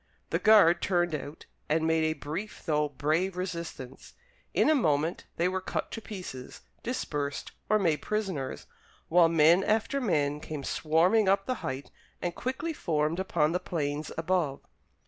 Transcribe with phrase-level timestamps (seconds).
[0.31, 4.15] The guard turned out and made a brief though brave resistance.
[4.51, 8.65] In a moment they were cut to pieces, dispersed, or made prisoners,
[9.09, 14.11] while men after men came swarming up the height and quickly formed upon the plains
[14.17, 14.61] above.